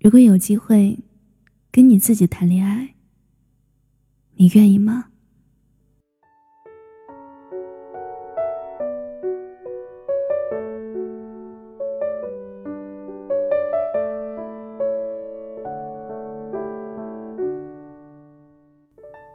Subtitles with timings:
[0.00, 0.96] 如果有机会
[1.72, 2.94] 跟你自己谈恋爱，
[4.36, 5.06] 你愿意吗？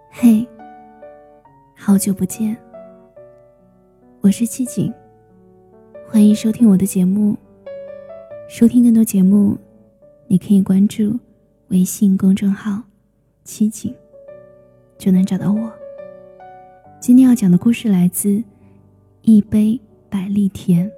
[0.09, 0.47] 嘿，
[1.75, 2.55] 好久不见，
[4.21, 4.93] 我是七景，
[6.07, 7.37] 欢迎收听我的节目。
[8.47, 9.57] 收听更多节目。
[10.33, 11.19] 你可以关注
[11.67, 12.81] 微信公众号
[13.45, 13.93] “七景”，
[14.97, 15.71] 就能找到我。
[16.99, 18.29] 今天要讲的故事来自
[19.21, 20.89] 《一杯百利甜》。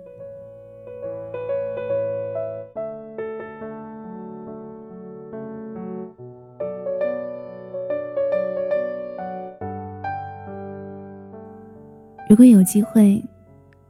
[12.30, 13.22] 如果有机会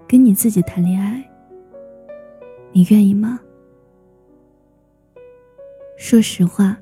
[0.08, 1.24] 跟你自己谈恋爱，
[2.72, 3.40] 你愿意吗？
[6.08, 6.78] 说实话，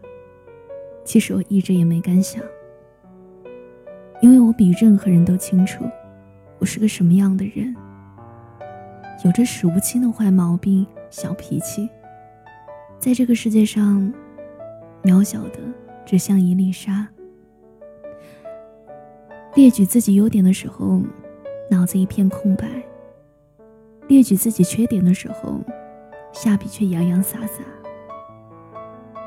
[1.05, 2.44] 其实我一直也没敢想，
[4.20, 5.86] 因为我比任何人都清楚，
[6.59, 7.73] 我是个什么样的人，
[9.23, 11.89] 有着数不清的坏毛病、小脾气，
[13.00, 14.14] 在这个世界上，
[15.03, 15.59] 渺小的
[16.05, 17.08] 只像一粒沙。
[19.55, 21.02] 列举自己优点的时候，
[21.72, 22.66] 脑子一片空白；
[24.09, 25.61] 列举自己缺点的时候，
[26.33, 27.64] 下笔却洋洋洒洒。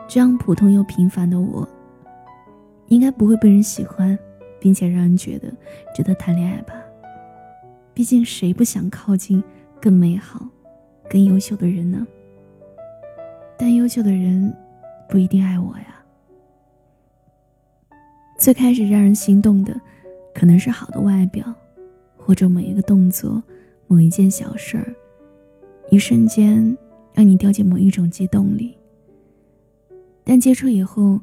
[0.08, 1.68] 这样普通又平凡的我，
[2.86, 4.16] 应该不会被人喜欢，
[4.60, 5.52] 并且让人觉得
[5.94, 6.74] 值得谈恋爱吧？
[7.92, 9.42] 毕竟谁不想靠近
[9.80, 10.46] 更美好、
[11.10, 12.06] 更优秀的人呢？
[13.58, 14.54] 但优秀的人
[15.08, 15.86] 不一定爱我呀。
[18.38, 19.74] 最开始让人心动的，
[20.34, 21.52] 可能是好的外表，
[22.16, 23.42] 或者某一个动作、
[23.88, 24.94] 某一件小事儿，
[25.90, 26.76] 一瞬间
[27.12, 28.76] 让你掉进某一种激动里。
[30.28, 31.20] 但接触以后，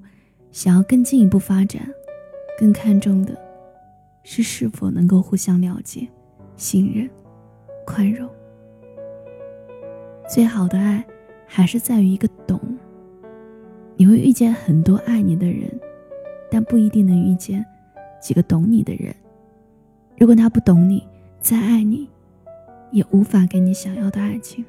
[0.49, 1.85] 想要更进一步发展，
[2.57, 3.37] 更看重的
[4.23, 6.07] 是是否能够互相了解、
[6.55, 7.09] 信任、
[7.85, 8.29] 宽容。
[10.29, 11.05] 最好的爱，
[11.45, 12.57] 还是在于一个懂。
[13.97, 15.69] 你会遇见很多爱你的人，
[16.49, 17.63] 但不一定能遇见
[18.21, 19.13] 几个懂你的人。
[20.17, 21.05] 如果他不懂你，
[21.41, 22.09] 再爱你，
[22.93, 24.63] 也无法给你想要的爱情。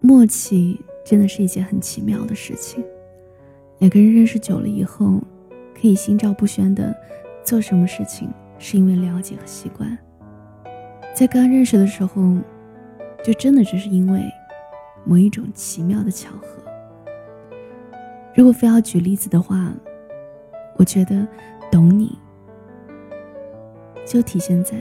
[0.00, 0.78] 默契。
[1.04, 2.84] 真的是一件很奇妙的事情。
[3.78, 5.20] 两个人认识久了以后，
[5.74, 6.94] 可以心照不宣的
[7.44, 9.98] 做什么事情，是因为了解和习惯。
[11.14, 12.36] 在刚认识的时候，
[13.24, 14.22] 就真的只是因为
[15.04, 16.62] 某一种奇妙的巧合。
[18.34, 19.72] 如果非要举例子的话，
[20.76, 21.26] 我觉得
[21.70, 22.16] 懂你，
[24.06, 24.76] 就体现在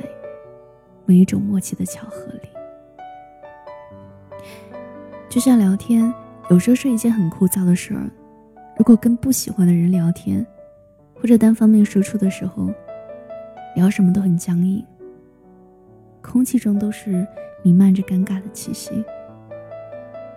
[1.06, 2.61] 某一种默契的巧合里。
[5.32, 6.14] 就像聊天，
[6.50, 8.12] 有时候是一件很枯燥的事儿。
[8.76, 10.46] 如果跟不喜欢的人聊天，
[11.16, 12.70] 或者单方面输出的时候，
[13.74, 14.86] 聊什么都很僵硬，
[16.22, 17.26] 空气中都是
[17.64, 19.02] 弥漫着尴尬的气息。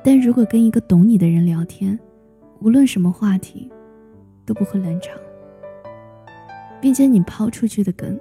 [0.05, 1.99] 但如果跟一个懂你的人聊天，
[2.61, 3.69] 无论什么话题，
[4.47, 5.19] 都不会冷场，
[6.81, 8.17] 并且你抛出去的梗，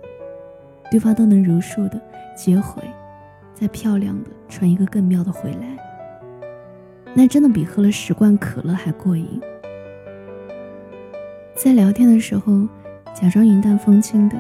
[0.89, 2.01] 对方都能如数的
[2.35, 2.81] 接回，
[3.53, 5.77] 再漂亮的传一个更妙的回来。
[7.15, 9.39] 那真的比喝了十罐可乐还过瘾。
[11.55, 12.67] 在聊天的时候，
[13.13, 14.37] 假装云淡风轻的；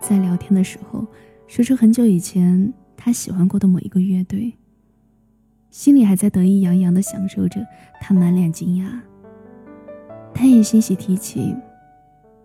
[0.00, 1.06] 在聊天的时候，
[1.46, 4.54] 说出很久以前他喜欢过的某一个乐队，
[5.70, 7.60] 心里还在得意洋洋的享受着
[8.00, 8.88] 他满脸惊讶。
[10.32, 11.54] 他也欣喜提起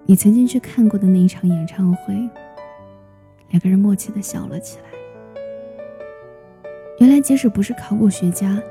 [0.05, 2.13] 你曾经去看过的那一场演唱会，
[3.49, 4.83] 两个人默契的笑了起来。
[6.99, 8.61] 原来，即使不是考古学家。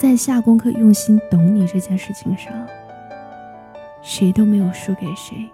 [0.00, 2.50] 在下功课、用心懂你这件事情上，
[4.02, 5.46] 谁都没有输给谁。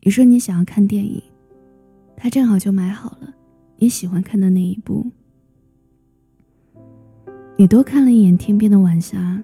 [0.00, 1.22] 你说你想要看电影，
[2.16, 3.32] 他正好就买好了
[3.76, 5.06] 你喜欢看的那一部。
[7.56, 9.40] 你多看了一眼天边的晚霞，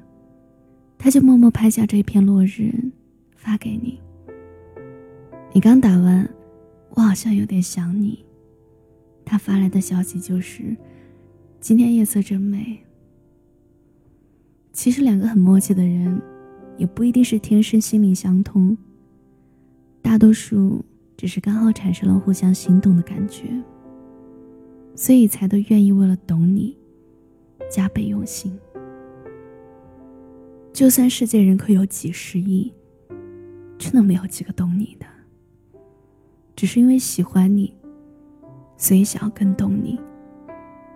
[0.99, 2.75] 他就默默拍下这片落日
[3.37, 4.00] 发给你。
[5.52, 6.28] 你刚打完，
[6.90, 8.25] 我好像有点想你，
[9.25, 10.76] 他发来的消息就是
[11.61, 12.76] 今天夜色真美。
[14.78, 16.22] 其实，两个很默契的人，
[16.76, 18.78] 也不一定是天生心灵相通。
[20.00, 20.84] 大多数
[21.16, 23.48] 只是刚好产生了互相心动的感觉，
[24.94, 26.76] 所以才都愿意为了懂你，
[27.69, 28.56] 加倍用心。
[30.72, 32.72] 就算世界人口有几十亿，
[33.78, 35.06] 真的没有几个懂你的。
[36.54, 37.75] 只是因为喜欢你，
[38.76, 39.98] 所以想要更懂你；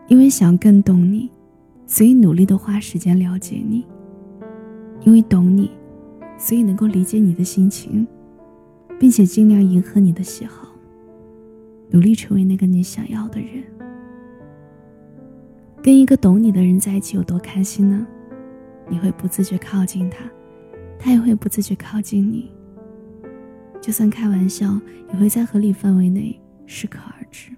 [0.06, 1.29] 因为想要更懂你。
[1.93, 3.85] 所以努力的花时间了解你。
[5.03, 5.71] 因为懂你，
[6.39, 8.06] 所以能够理解你的心情，
[8.99, 10.69] 并且尽量迎合你的喜好，
[11.91, 13.62] 努力成为那个你想要的人。
[15.83, 18.06] 跟一个懂你的人在一起有多开心呢？
[18.89, 20.25] 你会不自觉靠近他，
[20.99, 22.50] 他也会不自觉靠近你。
[23.83, 24.81] 就算开玩笑，
[25.12, 27.50] 也会在合理范围内适可而止，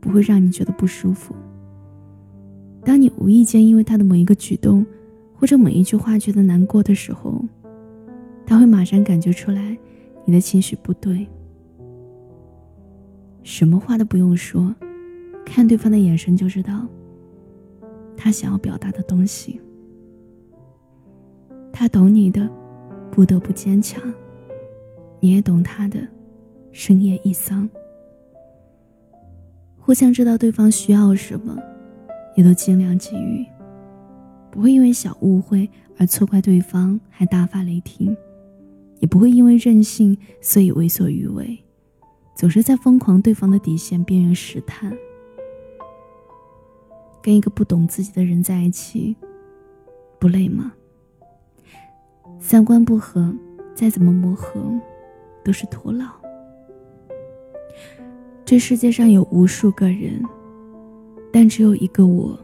[0.00, 1.32] 不会让你觉得不舒服。
[2.84, 4.84] 当你无意间因为他的某一个举动，
[5.34, 7.40] 或者每一句话觉得难过的时候，
[8.44, 9.76] 他会马上感觉出来
[10.24, 11.26] 你的情绪不对。
[13.42, 14.74] 什么话都不用说，
[15.44, 16.86] 看对方的眼神就知道
[18.16, 19.60] 他想要表达的东西。
[21.72, 22.48] 他懂你的，
[23.10, 24.00] 不得不坚强；
[25.20, 26.00] 你也懂他的，
[26.70, 27.68] 深夜一丧。
[29.76, 31.56] 互相知道对方需要什么，
[32.34, 33.46] 也都尽量给予。
[34.50, 35.68] 不会因为小误会
[35.98, 38.14] 而错怪对方，还大发雷霆；
[39.00, 41.58] 也不会因为任性所以为所欲为，
[42.36, 44.92] 总是在疯狂对方的底线边缘试探。
[47.22, 49.16] 跟一个不懂自己的人在一起，
[50.18, 50.72] 不累吗？
[52.38, 53.34] 三观不合，
[53.74, 54.60] 再怎么磨合，
[55.44, 56.06] 都是徒劳。
[58.44, 60.22] 这世界上有无数个人，
[61.32, 62.38] 但只有一个我，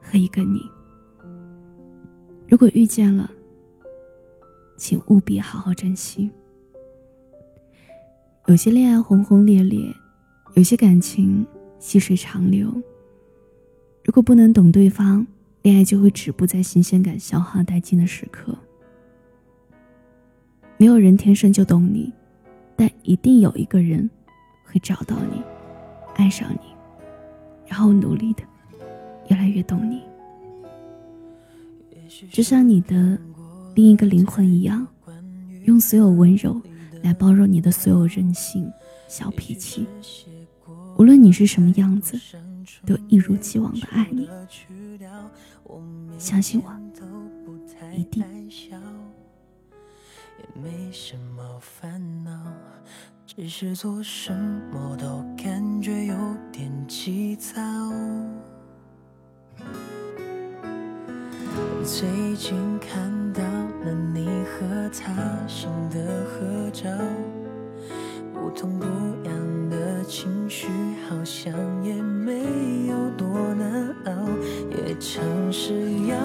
[0.00, 0.60] 和一个你。
[2.46, 3.30] 如果遇见了，
[4.76, 6.30] 请务必好好珍惜。
[8.46, 9.80] 有些恋爱轰轰烈烈，
[10.54, 11.46] 有些感情
[11.78, 12.70] 细水长流。
[14.04, 15.26] 如果不能懂对方，
[15.62, 18.54] 恋爱就会止步在新鲜感消耗殆尽的时刻。
[20.76, 22.12] 没有人天生就懂你，
[22.76, 24.10] 但一定有一个人
[24.64, 25.40] 会找到你，
[26.16, 26.71] 爱上你，
[27.72, 28.42] 然后努力的
[29.30, 30.02] 越来越懂你。
[32.30, 33.18] 就像你的
[33.74, 34.86] 另一个灵魂一样，
[35.64, 36.60] 用所有温柔
[37.02, 38.70] 来包容你的所有任性、
[39.08, 39.86] 小脾气。
[40.98, 42.20] 无论你是什么样子，
[42.84, 44.28] 都一如既往的爱你。
[46.18, 46.70] 相信我，
[47.96, 48.22] 一定。
[50.42, 52.30] 也没什么烦恼
[53.24, 54.34] 只是做什
[54.72, 56.14] 么都感觉有
[56.50, 57.60] 点急躁。
[61.84, 66.90] 最近看到了你和他新的合照，
[68.32, 68.86] 不痛不
[69.28, 70.68] 痒的情绪
[71.08, 71.52] 好像
[71.84, 74.12] 也没有多难熬，
[74.70, 75.72] 也尝试
[76.06, 76.16] 要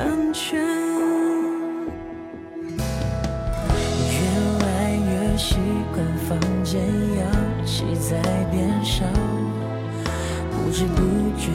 [0.00, 0.58] 安全。
[4.08, 4.18] 越
[4.64, 5.56] 来越习
[5.92, 6.30] 惯房
[6.64, 6.80] 间
[7.18, 7.20] 氧
[7.66, 7.84] 气。
[8.10, 8.20] 在
[8.50, 9.04] 变少，
[10.50, 10.98] 不知不
[11.38, 11.52] 觉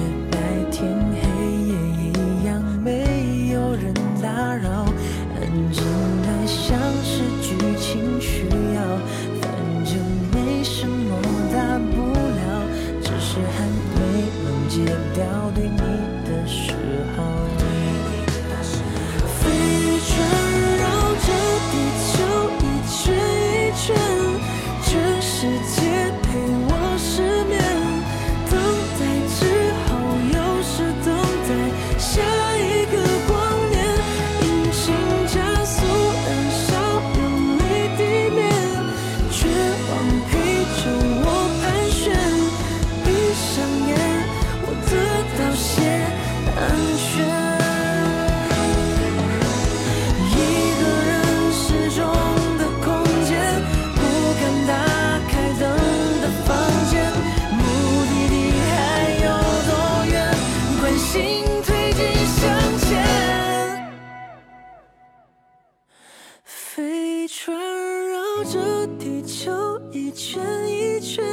[68.35, 69.49] 绕着地球
[69.93, 71.23] 一圈一圈，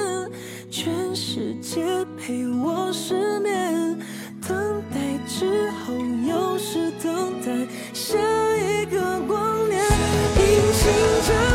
[0.70, 1.82] 全世界
[2.16, 3.98] 陪我失眠。
[4.46, 5.94] 等待之后，
[6.28, 8.16] 又是等待下
[8.56, 10.92] 一个光年，隐形
[11.26, 11.51] 着。